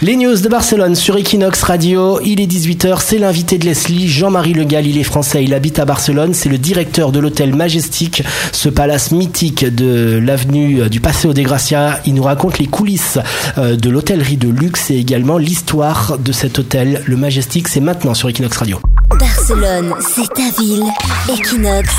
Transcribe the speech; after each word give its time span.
Les 0.00 0.14
news 0.14 0.36
de 0.36 0.48
Barcelone 0.48 0.94
sur 0.94 1.16
Equinox 1.16 1.60
Radio, 1.64 2.20
il 2.24 2.40
est 2.40 2.46
18h, 2.46 3.00
c'est 3.02 3.18
l'invité 3.18 3.58
de 3.58 3.64
Leslie, 3.64 4.06
Jean-Marie 4.06 4.52
Le 4.52 4.62
Gall, 4.62 4.86
il 4.86 4.96
est 4.96 5.02
français, 5.02 5.42
il 5.42 5.52
habite 5.52 5.80
à 5.80 5.84
Barcelone, 5.84 6.34
c'est 6.34 6.48
le 6.48 6.56
directeur 6.56 7.10
de 7.10 7.18
l'hôtel 7.18 7.52
Majestic, 7.52 8.22
ce 8.52 8.68
palace 8.68 9.10
mythique 9.10 9.64
de 9.64 10.20
l'avenue 10.22 10.82
euh, 10.82 10.88
du 10.88 11.00
Paseo 11.00 11.32
de 11.32 11.42
Gracia. 11.42 11.98
Il 12.06 12.14
nous 12.14 12.22
raconte 12.22 12.60
les 12.60 12.68
coulisses 12.68 13.18
euh, 13.58 13.74
de 13.74 13.90
l'hôtellerie 13.90 14.36
de 14.36 14.48
luxe 14.48 14.92
et 14.92 14.94
également 14.98 15.36
l'histoire 15.36 16.16
de 16.16 16.30
cet 16.30 16.60
hôtel, 16.60 17.02
le 17.04 17.16
Majestic, 17.16 17.66
c'est 17.66 17.80
maintenant 17.80 18.14
sur 18.14 18.28
Equinox 18.28 18.56
Radio. 18.56 18.78
Barcelone, 19.18 19.94
c'est 19.98 20.32
ta 20.32 20.62
ville. 20.62 20.84
Equinox, 21.28 21.90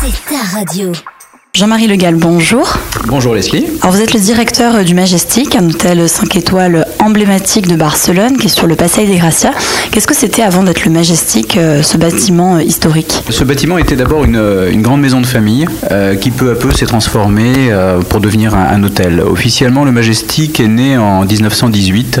c'est 0.00 0.34
ta 0.34 0.58
radio. 0.58 0.90
Jean-Marie 1.52 1.88
Le 1.88 1.96
Gall, 1.96 2.14
bonjour. 2.14 2.78
Bonjour 3.08 3.34
Leslie. 3.34 3.66
Alors 3.82 3.92
vous 3.92 4.00
êtes 4.00 4.14
le 4.14 4.20
directeur 4.20 4.84
du 4.84 4.94
Majestic, 4.94 5.56
un 5.56 5.68
hôtel 5.68 6.08
5 6.08 6.36
étoiles 6.36 6.86
emblématique 7.00 7.66
de 7.66 7.74
Barcelone 7.74 8.36
qui 8.36 8.46
est 8.46 8.50
sur 8.50 8.68
le 8.68 8.76
Passeig 8.76 9.06
des 9.06 9.16
Gracia. 9.16 9.50
Qu'est-ce 9.90 10.06
que 10.06 10.14
c'était 10.14 10.42
avant 10.42 10.62
d'être 10.62 10.84
le 10.84 10.92
Majestic, 10.92 11.56
euh, 11.56 11.82
ce 11.82 11.96
bâtiment 11.96 12.56
euh, 12.56 12.62
historique? 12.62 13.24
Ce 13.28 13.42
bâtiment 13.42 13.78
était 13.78 13.96
d'abord 13.96 14.24
une, 14.24 14.40
une, 14.70 14.80
grande 14.80 15.00
maison 15.00 15.20
de 15.20 15.26
famille 15.26 15.66
euh, 15.90 16.14
qui 16.14 16.30
peu 16.30 16.52
à 16.52 16.54
peu 16.54 16.70
s'est 16.72 16.86
transformée 16.86 17.52
euh, 17.70 18.00
pour 18.00 18.20
devenir 18.20 18.54
un, 18.54 18.66
un, 18.66 18.84
hôtel. 18.84 19.20
Officiellement, 19.20 19.84
le 19.84 19.90
Majestic 19.90 20.60
est 20.60 20.68
né 20.68 20.96
en 20.98 21.24
1918 21.24 22.20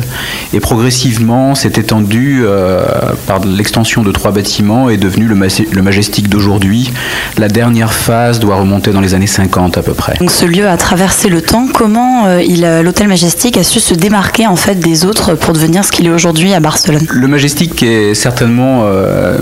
et 0.54 0.60
progressivement 0.60 1.54
s'est 1.54 1.74
étendu 1.76 2.40
euh, 2.42 2.82
par 3.28 3.44
l'extension 3.44 4.02
de 4.02 4.10
trois 4.10 4.32
bâtiments 4.32 4.90
et 4.90 4.94
est 4.94 4.96
devenu 4.96 5.26
le, 5.26 5.36
le 5.36 5.82
Majestic 5.82 6.28
d'aujourd'hui. 6.28 6.90
La 7.38 7.48
dernière 7.48 7.92
phase 7.92 8.40
doit 8.40 8.56
remonter 8.56 8.90
dans 8.90 9.00
les 9.00 9.14
années 9.14 9.19
50 9.26 9.78
à 9.78 9.82
peu 9.82 9.94
près. 9.94 10.14
Donc 10.18 10.30
ce 10.30 10.44
lieu 10.44 10.68
a 10.68 10.76
traversé 10.76 11.28
le 11.28 11.42
temps. 11.42 11.66
Comment 11.72 12.26
euh, 12.26 12.82
l'hôtel 12.82 13.08
Majestic 13.08 13.56
a 13.56 13.64
su 13.64 13.80
se 13.80 13.94
démarquer 13.94 14.46
en 14.46 14.56
fait 14.56 14.76
des 14.76 15.04
autres 15.04 15.34
pour 15.34 15.54
devenir 15.54 15.84
ce 15.84 15.92
qu'il 15.92 16.06
est 16.06 16.10
aujourd'hui 16.10 16.52
à 16.54 16.60
Barcelone? 16.60 17.06
Le 17.10 17.28
Majestic 17.28 17.82
est 17.82 18.14
certainement 18.14 18.82
euh, 18.84 19.38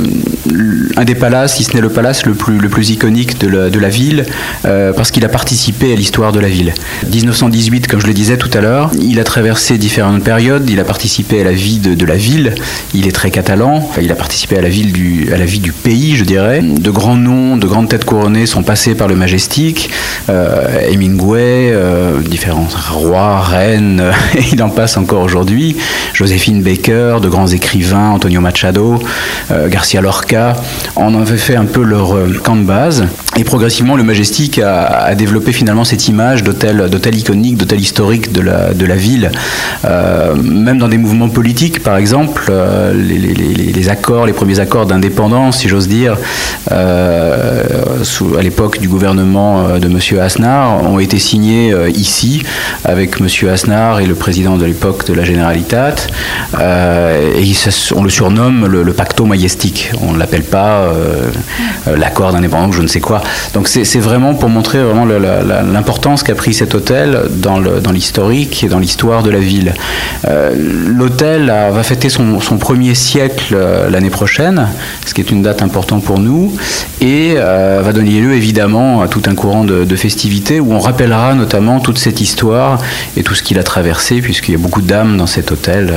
un 0.98 1.04
des 1.04 1.14
palaces, 1.14 1.56
si 1.56 1.64
ce 1.64 1.74
n'est 1.74 1.80
le 1.80 1.90
palace 1.90 2.26
le 2.26 2.34
plus, 2.34 2.58
le 2.58 2.68
plus 2.68 2.90
iconique 2.90 3.38
de 3.38 3.78
la, 3.78 3.88
ville, 3.88 4.26
euh, 4.64 4.92
parce 4.92 5.12
qu'il 5.12 5.24
a 5.24 5.28
participé 5.28 5.92
à 5.92 5.96
l'histoire 5.96 6.32
de 6.32 6.40
la 6.40 6.48
ville. 6.48 6.74
1918, 7.08 7.86
comme 7.86 8.00
je 8.00 8.08
le 8.08 8.12
disais 8.12 8.36
tout 8.36 8.50
à 8.52 8.60
l'heure, 8.60 8.90
il 9.00 9.20
a 9.20 9.24
traversé 9.24 9.78
différentes 9.78 10.24
périodes, 10.24 10.68
il 10.68 10.80
a 10.80 10.84
participé 10.84 11.40
à 11.40 11.44
la 11.44 11.52
vie 11.52 11.78
de, 11.78 12.04
la 12.04 12.16
ville, 12.16 12.54
il 12.94 13.06
est 13.06 13.12
très 13.12 13.30
catalan, 13.30 13.88
il 14.02 14.10
a 14.10 14.16
participé 14.16 14.58
à 14.58 14.60
la, 14.60 14.70
du, 14.70 15.30
à 15.32 15.36
la 15.36 15.44
vie 15.44 15.60
du 15.60 15.70
pays, 15.70 16.16
je 16.16 16.24
dirais. 16.24 16.62
De 16.62 16.90
grands 16.90 17.16
noms, 17.16 17.56
de 17.56 17.66
grandes 17.68 17.88
têtes 17.88 18.04
couronnées 18.04 18.46
sont 18.46 18.64
passés 18.64 18.96
par 18.96 19.06
le 19.06 19.14
Majestic, 19.14 19.90
euh, 20.28 20.80
Hemingway, 20.90 21.70
euh, 21.72 22.20
différents 22.22 22.68
rois, 22.90 23.40
reines, 23.40 24.02
et 24.34 24.42
il 24.52 24.60
en 24.64 24.70
passe 24.70 24.96
encore 24.96 25.22
aujourd'hui, 25.22 25.76
Joséphine 26.12 26.60
Baker, 26.60 27.18
de 27.22 27.28
grands 27.28 27.46
écrivains, 27.46 28.10
Antonio 28.10 28.40
Machado, 28.40 28.98
euh, 29.52 29.68
Garcia 29.68 30.00
Lorca, 30.00 30.56
en 30.96 31.14
avait 31.14 31.36
fait 31.36 31.56
un 31.56 31.66
peu 31.66 31.82
leur 31.82 32.16
camp 32.42 32.56
de 32.56 32.64
base. 32.64 33.06
Et 33.38 33.44
progressivement, 33.44 33.94
le 33.94 34.02
Majestic 34.02 34.58
a, 34.58 35.14
développé 35.14 35.52
finalement 35.52 35.84
cette 35.84 36.08
image 36.08 36.42
d'hôtel, 36.42 36.88
d'hôtel 36.90 37.14
iconique, 37.14 37.56
d'hôtel 37.56 37.78
historique 37.78 38.32
de 38.32 38.40
la, 38.40 38.96
ville. 38.96 39.30
Euh, 39.84 40.34
même 40.34 40.78
dans 40.78 40.88
des 40.88 40.98
mouvements 40.98 41.28
politiques, 41.28 41.84
par 41.84 41.98
exemple, 41.98 42.46
euh, 42.50 42.92
les, 42.92 43.88
accords, 43.88 44.26
les 44.26 44.32
premiers 44.32 44.58
accords 44.58 44.86
d'indépendance, 44.86 45.58
si 45.58 45.68
j'ose 45.68 45.86
dire, 45.86 46.16
euh, 46.72 47.62
à 48.36 48.42
l'époque 48.42 48.80
du 48.80 48.88
gouvernement 48.88 49.78
de 49.78 49.86
M. 49.86 50.20
Aznar, 50.20 50.82
ont 50.82 50.98
été 50.98 51.20
signés 51.20 51.72
ici, 51.94 52.42
avec 52.84 53.20
M. 53.20 53.28
Aznar 53.48 54.00
et 54.00 54.06
le 54.06 54.16
président 54.16 54.56
de 54.56 54.64
l'époque 54.64 55.06
de 55.06 55.14
la 55.14 55.22
Generalitat. 55.24 55.94
et 56.60 57.52
on 57.94 58.02
le 58.02 58.10
surnomme 58.10 58.66
le, 58.66 58.82
le 58.82 58.92
Pacto 58.92 59.26
Majestic. 59.26 59.92
On 60.02 60.12
ne 60.12 60.18
l'appelle 60.18 60.42
pas 60.42 60.92
l'accord 61.96 62.32
d'indépendance, 62.32 62.74
je 62.74 62.82
ne 62.82 62.88
sais 62.88 63.00
quoi. 63.00 63.22
Donc 63.54 63.68
c'est 63.68 63.98
vraiment 63.98 64.34
pour 64.34 64.48
montrer 64.48 64.82
vraiment 64.82 65.06
l'importance 65.06 66.22
qu'a 66.22 66.34
pris 66.34 66.54
cet 66.54 66.74
hôtel 66.74 67.22
dans 67.36 67.92
l'historique 67.92 68.64
et 68.64 68.68
dans 68.68 68.78
l'histoire 68.78 69.22
de 69.22 69.30
la 69.30 69.38
ville. 69.38 69.72
Euh, 70.26 70.54
L'hôtel 70.86 71.46
va 71.46 71.82
fêter 71.82 72.08
son, 72.08 72.38
premier 72.58 72.94
siècle 72.94 73.54
euh, 73.54 73.88
l'année 73.88 74.10
prochaine, 74.10 74.68
ce 75.06 75.14
qui 75.14 75.20
est 75.20 75.30
une 75.30 75.42
date 75.42 75.62
importante 75.62 76.02
pour 76.02 76.18
nous, 76.18 76.54
et 77.00 77.34
euh, 77.36 77.80
va 77.84 77.92
donner 77.92 78.20
lieu 78.20 78.34
évidemment 78.34 79.00
à 79.02 79.08
tout 79.08 79.22
un 79.26 79.34
courant 79.34 79.64
de, 79.64 79.96
festivités 79.96 80.60
où 80.60 80.72
on 80.72 80.78
rappellera 80.78 81.34
notamment 81.34 81.80
toute 81.80 81.98
cette 81.98 82.20
histoire 82.20 82.78
et 83.16 83.24
tout 83.24 83.34
ce 83.34 83.42
qu'il 83.42 83.58
a 83.58 83.64
traversé, 83.64 84.20
puisqu'il 84.20 84.52
y 84.52 84.54
a 84.54 84.58
beaucoup 84.58 84.80
d'âmes 84.80 85.16
dans 85.16 85.26
cet 85.26 85.50
hôtel, 85.50 85.92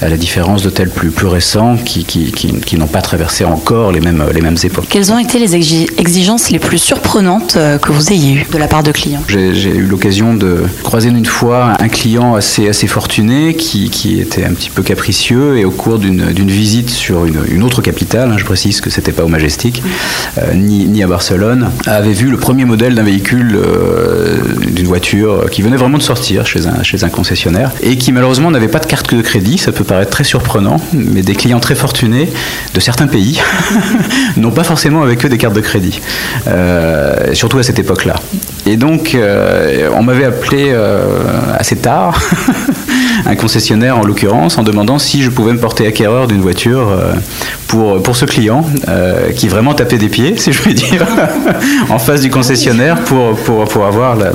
à 0.00 0.08
la 0.08 0.16
différence 0.16 0.62
d'hôtels 0.62 0.90
plus, 0.90 1.10
récents 1.26 1.76
qui 1.76 2.76
n'ont 2.76 2.86
pas 2.86 3.02
traversé 3.02 3.44
encore 3.44 3.90
les 3.90 4.00
mêmes, 4.00 4.24
les 4.32 4.40
mêmes 4.40 4.56
époques. 4.62 4.86
Quelles 4.88 5.10
ont 5.10 5.18
été 5.18 5.38
les 5.38 5.56
exigences 5.56 6.50
les 6.54 6.60
plus 6.60 6.78
surprenantes 6.78 7.58
que 7.82 7.90
vous 7.90 8.12
ayez 8.12 8.34
eues 8.34 8.46
de 8.52 8.58
la 8.58 8.68
part 8.68 8.84
de 8.84 8.92
clients? 8.92 9.24
J'ai 9.26 9.74
eu 9.74 9.86
l'occasion 9.86 10.34
de 10.34 10.62
croiser 10.84 11.08
une 11.08 11.26
fois 11.26 11.72
un 11.80 11.88
client 11.88 12.36
assez, 12.36 12.68
assez 12.68 12.86
fortuné 12.86 13.56
qui, 13.56 13.90
qui 13.90 14.20
était 14.20 14.44
un 14.44 14.52
petit 14.52 14.70
peu 14.70 14.84
capricieux 14.84 15.58
et 15.58 15.64
au 15.64 15.72
cours 15.72 15.98
d'une 15.98 16.50
visite 16.50 16.90
sur 16.90 17.24
une, 17.24 17.40
une, 17.50 17.64
autre 17.64 17.82
capitale, 17.82 18.30
hein, 18.30 18.36
je 18.38 18.44
précise 18.44 18.80
que 18.80 18.88
c'était 18.88 19.10
pas 19.10 19.24
au 19.24 19.28
Majestic, 19.28 19.82
euh, 20.38 20.54
ni, 20.54 20.84
ni, 20.84 21.02
à 21.02 21.08
Barcelone, 21.08 21.70
avait 21.86 22.12
vu 22.12 22.30
le 22.30 22.36
premier 22.36 22.64
modèle 22.64 22.94
d'un 22.94 23.02
véhicule, 23.02 23.56
euh, 23.56 24.38
d'une 24.70 24.86
voiture 24.86 25.50
qui 25.50 25.62
venait 25.62 25.76
vraiment 25.76 25.98
de 25.98 26.02
sortir 26.04 26.46
chez 26.46 26.68
un, 26.68 26.84
chez 26.84 27.02
un 27.02 27.08
concessionnaire 27.08 27.72
et 27.82 27.96
qui 27.96 28.12
malheureusement 28.12 28.52
n'avait 28.52 28.68
pas 28.68 28.78
de 28.78 28.86
carte 28.86 29.12
de 29.12 29.22
crédit, 29.22 29.58
ça 29.58 29.72
peut 29.72 29.82
paraître 29.82 30.12
très 30.12 30.24
surprenant, 30.24 30.76
mais 30.92 31.22
des 31.22 31.34
clients 31.34 31.58
très 31.58 31.74
fortunés 31.74 32.28
de 32.74 32.80
certains 32.80 33.08
pays 33.08 33.40
n'ont 34.36 34.52
pas 34.52 34.64
forcément 34.64 35.02
avec 35.02 35.24
eux 35.24 35.28
des 35.28 35.38
cartes 35.38 35.56
de 35.56 35.60
crédit, 35.60 36.00
euh, 36.46 37.34
surtout 37.34 37.58
à 37.58 37.62
cette 37.62 37.78
époque-là. 37.78 38.14
Et 38.66 38.76
donc, 38.76 39.14
euh, 39.14 39.90
on 39.94 40.02
m'avait 40.02 40.24
appelé 40.24 40.68
euh, 40.70 41.00
assez 41.58 41.76
tard, 41.76 42.18
un 43.26 43.36
concessionnaire 43.36 43.98
en 43.98 44.04
l'occurrence, 44.04 44.58
en 44.58 44.62
demandant 44.62 44.98
si 44.98 45.22
je 45.22 45.30
pouvais 45.30 45.52
me 45.52 45.58
porter 45.58 45.86
acquéreur 45.86 46.26
d'une 46.26 46.40
voiture 46.40 46.90
euh, 46.90 47.12
pour, 47.68 48.02
pour 48.02 48.16
ce 48.16 48.24
client, 48.24 48.64
euh, 48.88 49.30
qui 49.32 49.48
vraiment 49.48 49.74
tapait 49.74 49.98
des 49.98 50.08
pieds, 50.08 50.36
si 50.36 50.52
je 50.52 50.60
puis 50.60 50.74
dire, 50.74 51.06
en 51.90 51.98
face 51.98 52.20
du 52.20 52.30
concessionnaire 52.30 53.00
pour, 53.00 53.34
pour, 53.36 53.64
pour 53.64 53.86
avoir 53.86 54.16
la. 54.16 54.32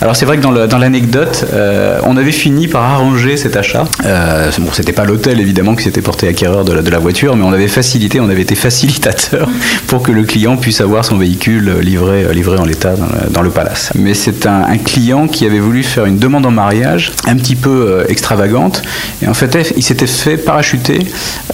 Alors 0.00 0.16
c'est 0.16 0.26
vrai 0.26 0.38
que 0.38 0.42
dans 0.42 0.78
l'anecdote, 0.78 1.46
euh, 1.52 2.00
on 2.04 2.16
avait 2.16 2.32
fini 2.32 2.68
par 2.68 2.82
arranger 2.82 3.36
cet 3.36 3.56
achat. 3.56 3.84
bon, 4.02 4.68
c'était 4.72 4.92
pas 4.92 5.04
l'hôtel 5.04 5.40
évidemment 5.40 5.74
qui 5.74 5.84
s'était 5.84 6.02
porté 6.02 6.28
acquéreur 6.28 6.64
de 6.64 6.72
la, 6.72 6.82
de 6.82 6.90
la 6.90 6.98
voiture, 6.98 7.36
mais 7.36 7.44
on 7.44 7.52
avait 7.52 7.68
facilité, 7.68 8.20
on 8.20 8.28
avait 8.28 8.42
été 8.42 8.54
facilitateur 8.54 9.48
pour 9.86 10.02
que 10.02 10.12
le 10.12 10.24
client 10.24 10.56
puisse 10.56 10.80
avoir 10.80 11.04
son 11.04 11.16
véhicule 11.16 11.78
livré, 11.80 12.32
livré 12.34 12.58
en 12.58 12.64
l'état 12.64 12.94
dans, 13.30 13.42
le 13.42 13.50
palace. 13.50 13.92
Mais 13.94 14.14
c'est 14.14 14.46
un, 14.46 14.76
client 14.78 15.26
qui 15.26 15.46
avait 15.46 15.58
voulu 15.58 15.82
faire 15.82 16.06
une 16.06 16.18
demande 16.18 16.46
en 16.46 16.50
mariage 16.50 17.12
un 17.26 17.36
petit 17.36 17.56
peu 17.56 18.05
extravagante 18.08 18.82
et 19.22 19.28
en 19.28 19.34
fait 19.34 19.72
il 19.76 19.82
s'était 19.82 20.06
fait 20.06 20.36
parachuter. 20.36 21.00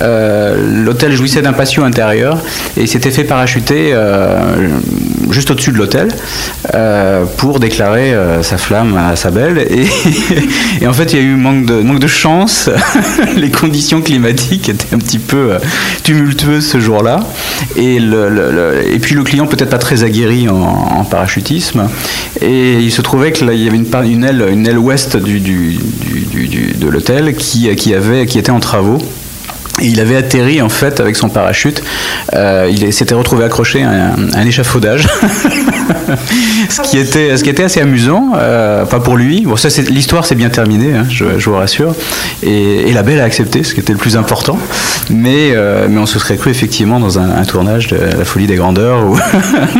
Euh, 0.00 0.84
l'hôtel 0.84 1.12
jouissait 1.12 1.42
d'un 1.42 1.52
patio 1.52 1.84
intérieur 1.84 2.38
et 2.76 2.82
il 2.82 2.88
s'était 2.88 3.10
fait 3.10 3.24
parachuter 3.24 3.90
euh, 3.92 4.38
juste 5.32 5.50
au-dessus 5.50 5.72
de 5.72 5.78
l'hôtel 5.78 6.08
pour 7.36 7.60
déclarer 7.60 8.14
sa 8.42 8.58
flamme 8.58 8.96
à 8.96 9.16
sa 9.16 9.30
belle 9.30 9.58
et, 10.80 10.86
en 10.86 10.92
fait 10.92 11.12
il 11.12 11.18
y 11.18 11.22
a 11.22 11.24
eu 11.24 11.36
manque 11.36 11.66
de, 11.66 11.74
manque 11.82 11.98
de 11.98 12.06
chance. 12.06 12.70
Les 13.36 13.50
conditions 13.50 14.00
climatiques 14.02 14.68
étaient 14.68 14.94
un 14.94 14.98
petit 14.98 15.18
peu 15.18 15.52
tumultueuses 16.02 16.66
ce 16.66 16.80
jour-là 16.80 17.20
et, 17.76 17.96
et 17.96 18.98
puis 18.98 19.14
le 19.14 19.22
client 19.22 19.46
peut-être 19.46 19.70
pas 19.70 19.78
très 19.78 20.04
aguerri 20.04 20.48
en, 20.48 21.04
parachutisme 21.04 21.88
et 22.40 22.78
il 22.78 22.92
se 22.92 23.02
trouvait 23.02 23.32
qu'il 23.32 23.52
y 23.52 23.68
avait 23.68 23.76
une, 23.76 23.86
une, 24.04 24.24
aile, 24.24 24.46
une 24.50 24.66
aile 24.66 24.78
ouest 24.78 25.16
du, 25.16 25.40
du, 25.40 25.78
du, 26.32 26.72
de 26.74 26.88
l'hôtel 26.88 27.34
qui, 27.34 27.74
qui, 27.76 27.92
qui 28.26 28.38
était 28.38 28.50
en 28.50 28.60
travaux. 28.60 28.98
Et 29.80 29.86
il 29.86 30.00
avait 30.00 30.16
atterri 30.16 30.60
en 30.60 30.68
fait 30.68 31.00
avec 31.00 31.16
son 31.16 31.28
parachute. 31.28 31.82
Euh, 32.34 32.70
il 32.70 32.92
s'était 32.92 33.14
retrouvé 33.14 33.44
accroché 33.44 33.82
à 33.82 34.14
un, 34.14 34.46
échafaudage, 34.46 35.08
ce 36.68 36.82
qui 36.82 36.98
était 37.48 37.64
assez 37.64 37.80
amusant. 37.80 38.32
Euh, 38.36 38.84
pas 38.84 39.00
pour 39.00 39.16
lui. 39.16 39.42
Bon, 39.42 39.56
ça 39.56 39.68
l'histoire 39.88 40.26
s'est 40.26 40.34
bien 40.34 40.50
terminée, 40.50 40.94
hein, 40.94 41.06
je, 41.08 41.24
vous 41.24 41.56
rassure. 41.56 41.94
Et, 42.42 42.92
la 42.92 43.02
belle 43.02 43.20
a 43.20 43.24
accepté, 43.24 43.62
ce 43.64 43.72
qui 43.72 43.80
était 43.80 43.94
le 43.94 43.98
plus 43.98 44.16
important. 44.16 44.58
Mais 45.08 45.52
euh, 45.54 45.88
on 45.96 46.04
se 46.04 46.18
serait 46.18 46.36
cru 46.36 46.50
effectivement 46.50 47.00
dans 47.00 47.18
un, 47.18 47.42
tournage 47.44 47.88
de 47.88 47.96
La 47.96 48.24
Folie 48.24 48.46
des 48.46 48.56
grandeurs 48.56 49.04
ou 49.06 49.18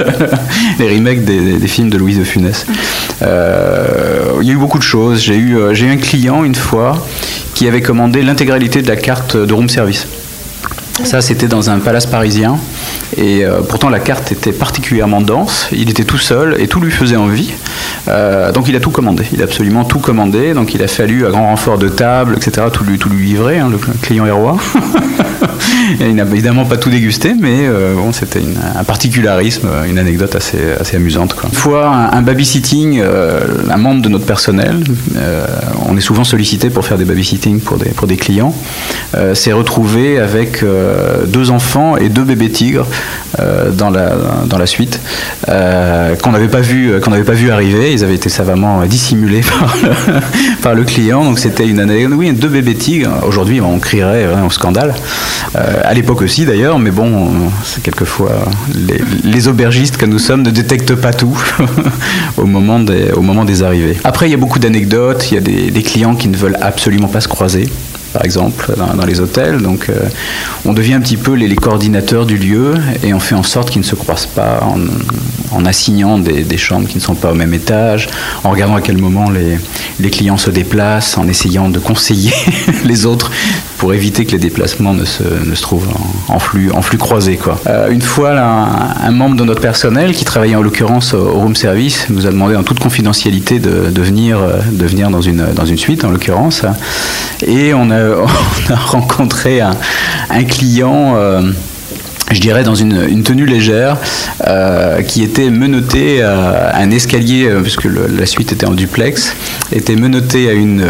les 0.79 0.89
remakes 0.89 1.25
des, 1.25 1.69
films 1.69 1.91
de 1.91 1.99
Louise 1.99 2.19
de 2.19 2.25
Funès. 2.25 2.67
Il 3.21 3.27
y 4.47 4.51
a 4.51 4.55
eu 4.55 4.57
beaucoup 4.57 4.79
de 4.79 4.83
choses. 4.83 5.21
J'ai 5.21 5.37
eu 5.37 5.59
un 5.61 5.97
client 5.99 6.45
une 6.45 6.55
fois 6.55 6.97
avait 7.69 7.83
commandé 7.83 8.23
l'intégralité 8.23 8.83
de 8.83 8.89
la 8.89 8.97
carte 8.97 9.37
de 9.37 9.53
room 9.53 9.69
service. 9.69 10.07
Ça, 11.05 11.21
c'était 11.21 11.49
dans 11.49 11.71
un 11.71 11.79
palace 11.79 12.07
parisien. 12.07 12.59
Et 13.17 13.45
euh, 13.45 13.61
pourtant, 13.63 13.89
la 13.89 13.99
carte 13.99 14.31
était 14.31 14.53
particulièrement 14.53 15.21
dense. 15.21 15.69
Il 15.73 15.91
était 15.91 16.05
tout 16.05 16.19
seul 16.19 16.61
et 16.61 16.69
tout 16.69 16.81
lui 16.81 16.91
faisait 16.91 17.17
envie. 17.17 17.53
donc 18.55 18.69
il 18.69 18.77
a 18.77 18.81
tout 18.81 18.91
commandé, 18.91 19.25
il 19.33 19.41
a 19.41 19.45
absolument 19.45 19.85
tout 19.85 20.01
commandé, 20.01 20.55
donc 20.55 20.75
il 20.75 20.83
a 20.83 20.89
fallu 20.89 21.27
à 21.27 21.31
grand 21.31 21.47
renfort 21.47 21.79
de 21.79 21.89
table, 21.89 22.37
etc., 22.37 22.67
tout 22.73 22.85
lui, 22.85 22.99
tout 22.99 23.09
lui 23.09 23.27
livrer, 23.27 23.59
hein, 23.59 23.71
le 23.71 23.79
client 24.03 24.27
est 24.27 24.31
roi. 24.31 24.57
il 26.01 26.15
n'a 26.15 26.25
évidemment 26.25 26.65
pas 26.65 26.77
tout 26.77 26.91
dégusté, 26.91 27.35
mais 27.39 27.69
bon, 27.95 28.13
c'était 28.13 28.43
un 28.77 28.85
particularisme, 28.85 29.69
une 29.89 29.99
anecdote 29.99 30.35
assez, 30.35 30.97
amusante. 30.97 31.35
Une 31.45 31.57
fois, 31.57 31.89
un, 32.13 32.23
babysitting, 32.23 33.03
un 33.71 33.77
membre 33.77 34.03
de 34.03 34.09
notre 34.09 34.27
personnel, 34.27 34.83
on 35.87 35.97
est 35.97 36.01
souvent 36.01 36.25
sollicité 36.25 36.71
pour 36.71 36.85
faire 36.85 36.99
des 36.99 37.05
babysitting 37.05 37.61
pour 37.61 37.79
des, 37.79 37.91
pour 37.91 38.07
des 38.07 38.17
clients, 38.17 38.55
s'est 39.35 39.53
retrouvé 39.53 40.19
avec 40.19 40.65
deux 41.27 41.51
enfants 41.51 41.97
et 41.97 42.09
deux 42.09 42.25
bébés 42.25 42.51
tigres 42.51 42.87
dans, 43.73 43.91
la, 43.91 44.67
suite, 44.67 45.01
qu'on 45.47 46.33
n'avait 46.33 46.49
pas, 46.49 46.61
vu, 46.61 46.93
n'avait 47.09 47.25
pas 47.25 47.33
vu 47.33 47.51
arriver. 47.51 47.93
Ils 47.93 48.05
avaient 48.05 48.15
été 48.15 48.29
savamment 48.29 48.85
dissimulés 48.87 49.43
par 50.63 50.75
le, 50.75 50.85
client. 50.85 51.25
Donc 51.25 51.39
c'était 51.39 51.67
une 51.67 51.81
année. 51.81 52.07
Oui, 52.07 52.33
deux 52.33 52.49
bébés 52.49 52.75
tigres. 52.75 53.11
Aujourd'hui, 53.27 53.61
on 53.61 53.79
crierait 53.79 54.27
au 54.45 54.51
scandale. 54.51 54.95
À 55.85 55.95
l'époque 55.95 56.23
aussi 56.23 56.45
d'ailleurs, 56.45 56.79
mais 56.79 56.91
bon, 56.91 57.31
c'est 57.65 57.83
quelquefois 57.83 58.45
les, 59.25 59.49
aubergistes 59.49 59.97
que 59.97 60.07
nous 60.07 60.19
sommes 60.19 60.43
ne 60.43 60.51
détectent 60.51 60.95
pas 60.95 61.13
tout 61.13 61.37
au, 62.37 62.47
moment 62.47 62.79
des, 62.79 63.63
arrivées. 63.63 63.97
Après, 64.05 64.29
il 64.29 64.31
y 64.31 64.35
a 64.35 64.39
beaucoup 64.39 64.59
d'anecdotes. 64.59 65.31
Il 65.31 65.35
y 65.35 65.39
a 65.39 65.41
des, 65.41 65.83
clients 65.83 66.15
qui 66.15 66.29
ne 66.29 66.37
veulent 66.37 66.59
absolument 66.61 67.09
pas 67.09 67.21
se 67.21 67.29
croiser 67.29 67.69
par 68.13 68.27
exemple, 68.27 68.75
dans, 68.77 69.07
les 69.07 69.21
hôtels. 69.21 69.63
Donc, 69.63 69.89
euh, 69.89 69.95
on 70.67 70.75
devient 70.75 70.93
un 70.93 71.01
petit 71.01 71.17
peu 71.17 71.33
les, 71.33 71.57
coordinateurs 71.57 72.27
du 72.27 72.37
lieu 72.37 72.75
et 73.03 73.15
on 73.15 73.21
fait 73.21 73.35
en 73.35 73.43
sorte 73.43 73.71
qu'ils 73.71 73.81
ne 73.81 73.87
se 73.87 73.95
croisent 73.95 74.27
pas 74.27 74.61
en, 75.51 75.65
assignant 75.65 76.19
des, 76.19 76.57
chambres 76.59 76.87
qui 76.87 76.99
ne 76.99 77.03
sont 77.03 77.15
pas 77.15 77.33
au 77.33 77.35
même 77.35 77.55
étage, 77.55 78.09
en 78.45 78.51
regardant 78.51 78.77
à 78.77 78.83
quel 78.83 78.99
moment 78.99 79.31
les 79.31 80.11
clients 80.11 80.37
se 80.37 80.51
déplacent, 80.51 81.17
en 81.17 81.27
essayant 81.27 81.71
de 81.71 81.79
conseiller 81.79 82.35
les 82.85 83.07
autres 83.07 83.31
pour 83.83 83.95
éviter 83.95 84.25
que 84.25 84.31
les 84.31 84.39
déplacements 84.39 84.95
ne 84.95 85.05
se, 85.05 85.25
ne 85.25 85.57
se 85.57 85.61
trouvent 85.61 85.89
en, 86.29 86.39
flux, 86.39 86.71
en 86.71 86.83
flux 86.83 86.99
croisé. 86.99 87.37
Quoi. 87.37 87.61
Euh, 87.67 87.91
une 87.91 88.01
fois, 88.01 88.31
un, 88.31 89.11
membre 89.11 89.35
de 89.35 89.43
notre 89.43 89.61
personnel, 89.61 90.15
qui 90.15 90.25
travaillait 90.25 90.55
en 90.55 90.63
l'occurrence 90.63 91.15
au 91.15 91.33
room 91.33 91.57
service, 91.57 92.07
nous 92.09 92.29
a 92.29 92.31
demandé 92.31 92.55
en 92.55 92.63
toute 92.63 92.79
confidentialité 92.79 93.59
de, 93.59 93.91
de 93.91 94.03
venir, 94.03 94.39
euh, 94.39 94.61
de 94.71 94.87
venir 94.87 95.11
dans, 95.11 95.21
une, 95.21 95.47
dans 95.57 95.65
une 95.65 95.79
suite, 95.79 96.05
en 96.05 96.11
l'occurrence. 96.11 96.63
Et 97.45 97.75
on 97.75 97.91
a 97.91 98.11
on 98.71 98.73
a 98.73 98.77
rencontré 98.77 99.61
un, 99.61 99.75
client. 100.45 101.15
Euh, 101.17 101.51
je 102.35 102.41
dirais 102.41 102.65
dans 102.65 102.75
une, 102.75 103.23
tenue 103.23 103.47
légère, 103.47 103.99
euh, 104.47 105.03
qui 105.03 105.23
était 105.23 105.51
menotté 105.51 106.23
à 106.23 106.77
un 106.77 106.91
escalier, 106.91 107.47
euh, 107.47 107.61
puisque 107.61 107.85
la 107.85 108.27
suite 108.27 108.53
était 108.53 108.67
en 108.67 108.73
duplex, 108.73 109.35
était 109.73 109.97
menotté 109.97 110.49
à 110.49 110.53
une, 110.53 110.85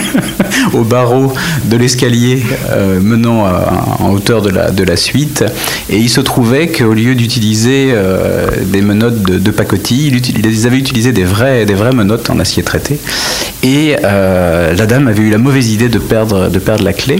au 0.72 0.82
barreau 0.82 1.32
de 1.64 1.76
l'escalier 1.76 2.42
menant 3.00 3.46
en 3.98 4.10
hauteur 4.10 4.42
de 4.42 4.50
la, 4.50 4.70
de 4.70 4.84
la 4.84 4.96
suite. 4.96 5.44
Et 5.90 5.98
il 5.98 6.08
se 6.08 6.20
trouvait 6.20 6.68
qu'au 6.68 6.92
lieu 6.92 7.14
d'utiliser 7.14 7.92
des 8.66 8.80
menottes 8.80 9.22
de, 9.22 9.38
de 9.38 9.50
pacotille, 9.50 10.20
ils 10.44 10.66
avaient 10.66 10.78
utilisé 10.78 11.12
des 11.12 11.24
vraies, 11.24 11.64
des 11.66 11.74
menottes 11.74 12.30
en 12.30 12.38
acier 12.38 12.62
traité. 12.62 12.98
Et 13.62 13.96
euh, 14.04 14.74
la 14.74 14.86
dame 14.86 15.08
avait 15.08 15.22
eu 15.22 15.30
la 15.30 15.38
mauvaise 15.38 15.72
idée 15.72 15.88
de 15.88 15.98
perdre, 15.98 16.48
de 16.48 16.58
perdre 16.58 16.84
la 16.84 16.92
clé. 16.92 17.18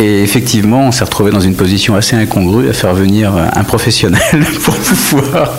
Et 0.00 0.22
effectivement, 0.22 0.86
on 0.86 0.92
s'est 0.92 1.04
retrouvé 1.04 1.30
dans 1.30 1.40
une 1.40 1.54
position 1.54 1.94
assez 1.94 2.16
incongrue 2.16 2.67
faire 2.72 2.94
venir 2.94 3.34
un 3.36 3.64
professionnel 3.64 4.44
pour 4.64 4.74
pouvoir 4.74 5.52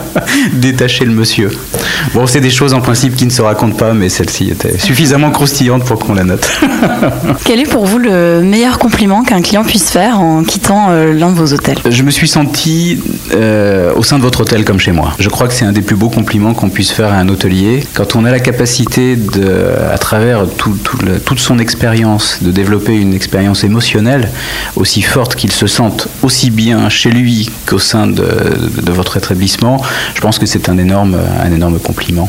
détacher 0.52 1.04
le 1.04 1.12
monsieur. 1.12 1.50
Bon, 2.14 2.26
c'est 2.26 2.40
des 2.40 2.50
choses 2.50 2.74
en 2.74 2.80
principe 2.80 3.16
qui 3.16 3.24
ne 3.24 3.30
se 3.30 3.42
racontent 3.42 3.76
pas, 3.76 3.94
mais 3.94 4.08
celle-ci 4.08 4.50
était 4.50 4.78
suffisamment 4.78 5.30
croustillante 5.30 5.84
pour 5.84 5.98
qu'on 5.98 6.14
la 6.14 6.24
note. 6.24 6.48
Quel 7.44 7.60
est 7.60 7.70
pour 7.70 7.86
vous 7.86 7.98
le 7.98 8.42
meilleur 8.42 8.78
compliment 8.78 9.22
qu'un 9.22 9.42
client 9.42 9.64
puisse 9.64 9.90
faire 9.90 10.20
en 10.20 10.42
quittant 10.42 10.88
euh, 10.90 11.12
l'un 11.12 11.30
de 11.30 11.36
vos 11.36 11.52
hôtels? 11.52 11.78
Je 11.88 12.02
me 12.02 12.10
suis 12.10 12.28
senti 12.28 13.00
euh, 13.34 13.92
au 13.94 14.02
sein 14.02 14.18
de 14.18 14.22
votre 14.22 14.40
hôtel 14.40 14.64
comme 14.64 14.80
chez 14.80 14.92
moi. 14.92 15.12
Je 15.18 15.28
crois 15.28 15.48
que 15.48 15.54
c'est 15.54 15.64
un 15.64 15.72
des 15.72 15.82
plus 15.82 15.96
beaux 15.96 16.10
compliments 16.10 16.54
qu'on 16.54 16.70
puisse 16.70 16.90
faire 16.90 17.12
à 17.12 17.16
un 17.16 17.28
hôtelier. 17.28 17.84
Quand 17.94 18.16
on 18.16 18.24
a 18.24 18.30
la 18.30 18.40
capacité, 18.40 19.16
de, 19.16 19.72
à 19.92 19.98
travers 19.98 20.46
toute 21.24 21.38
son 21.40 21.58
expérience, 21.58 22.38
de 22.42 22.50
développer 22.50 22.96
une 22.96 23.14
expérience 23.14 23.64
émotionnelle 23.64 24.30
aussi 24.76 25.02
forte 25.02 25.36
qu'il 25.36 25.52
se 25.52 25.66
sente 25.66 26.08
aussi 26.22 26.50
bien 26.50 26.88
chez 26.88 27.10
lui 27.10 27.50
qu'au 27.66 27.78
sein 27.78 28.06
de, 28.06 28.24
de 28.82 28.92
votre 28.92 29.16
établissement, 29.16 29.81
je 30.14 30.20
pense 30.20 30.38
que 30.38 30.46
c'est 30.46 30.68
un 30.68 30.78
énorme, 30.78 31.16
un 31.42 31.52
énorme 31.52 31.78
compliment. 31.78 32.28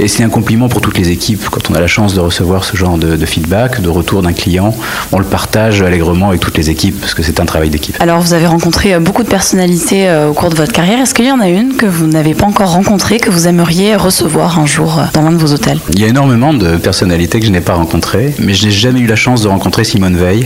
Et 0.00 0.08
c'est 0.08 0.24
un 0.24 0.28
compliment 0.28 0.68
pour 0.68 0.80
toutes 0.80 0.98
les 0.98 1.10
équipes. 1.10 1.48
Quand 1.50 1.70
on 1.70 1.74
a 1.74 1.80
la 1.80 1.86
chance 1.86 2.14
de 2.14 2.20
recevoir 2.20 2.64
ce 2.64 2.76
genre 2.76 2.98
de, 2.98 3.26
feedback, 3.26 3.80
de 3.80 3.88
retour 3.88 4.22
d'un 4.22 4.32
client, 4.32 4.74
on 5.12 5.18
le 5.18 5.24
partage 5.24 5.82
allègrement 5.82 6.28
avec 6.28 6.40
toutes 6.40 6.56
les 6.56 6.70
équipes 6.70 7.00
parce 7.00 7.14
que 7.14 7.22
c'est 7.22 7.40
un 7.40 7.46
travail 7.46 7.70
d'équipe. 7.70 7.96
Alors, 8.00 8.20
vous 8.20 8.34
avez 8.34 8.46
rencontré 8.46 8.94
euh, 8.94 9.00
beaucoup 9.00 9.22
de 9.22 9.28
personnalités 9.28 10.08
euh, 10.08 10.30
au 10.30 10.32
cours 10.32 10.50
de 10.50 10.56
votre 10.56 10.72
carrière. 10.72 11.00
Est-ce 11.00 11.14
qu'il 11.14 11.26
y 11.26 11.32
en 11.32 11.40
a 11.40 11.48
une 11.48 11.76
que 11.76 11.86
vous 11.86 12.06
n'avez 12.06 12.34
pas 12.34 12.46
encore 12.46 12.72
rencontrée, 12.72 13.18
que 13.18 13.30
vous 13.30 13.46
aimeriez 13.46 13.96
recevoir 13.96 14.58
un 14.58 14.66
jour 14.66 14.98
euh, 14.98 15.04
dans 15.12 15.22
l'un 15.22 15.32
de 15.32 15.36
vos 15.36 15.52
hôtels? 15.52 15.78
Il 15.92 16.00
y 16.00 16.04
a 16.04 16.08
énormément 16.08 16.54
de 16.54 16.76
personnalités 16.76 17.40
que 17.40 17.46
je 17.46 17.50
n'ai 17.50 17.60
pas 17.60 17.74
rencontrées, 17.74 18.34
mais 18.38 18.54
je 18.54 18.66
n'ai 18.66 18.72
jamais 18.72 19.00
eu 19.00 19.06
la 19.06 19.16
chance 19.16 19.42
de 19.42 19.48
rencontrer 19.48 19.84
Simone 19.84 20.16
Veil. 20.16 20.44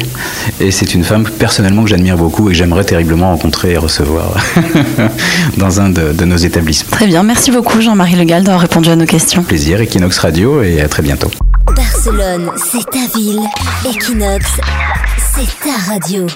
Et 0.60 0.70
c'est 0.70 0.94
une 0.94 1.04
femme 1.04 1.24
personnellement 1.24 1.84
que 1.84 1.90
j'admire 1.90 2.16
beaucoup 2.16 2.48
et 2.48 2.52
que 2.52 2.58
j'aimerais 2.58 2.84
terriblement 2.84 3.30
rencontrer 3.30 3.72
et 3.72 3.76
recevoir 3.76 4.34
dans 5.56 5.80
un 5.80 5.90
de, 5.90 6.12
de 6.12 6.24
nos 6.24 6.36
établissements. 6.48 6.90
Très 6.90 7.06
bien, 7.06 7.22
merci 7.22 7.50
beaucoup 7.50 7.80
Jean-Marie 7.80 8.16
Legal 8.16 8.42
d'avoir 8.42 8.60
répondu 8.60 8.90
à 8.90 8.96
nos 8.96 9.06
questions. 9.06 9.42
Plaisir, 9.42 9.80
Equinox 9.80 10.18
Radio 10.18 10.62
et 10.62 10.80
à 10.80 10.88
très 10.88 11.02
bientôt. 11.02 11.30
Barcelone, 11.76 12.50
c'est 12.56 12.84
ta 12.90 13.18
ville. 13.18 13.40
Equinox, 13.84 14.46
c'est 15.34 15.68
ta 15.68 15.92
radio. 15.92 16.26